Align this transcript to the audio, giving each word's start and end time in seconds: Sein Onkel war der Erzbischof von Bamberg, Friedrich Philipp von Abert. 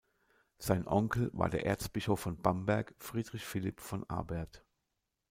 Sein 0.57 0.87
Onkel 0.87 1.29
war 1.31 1.47
der 1.51 1.67
Erzbischof 1.67 2.19
von 2.21 2.35
Bamberg, 2.35 2.95
Friedrich 2.97 3.45
Philipp 3.45 3.79
von 3.81 4.03
Abert. 4.09 4.65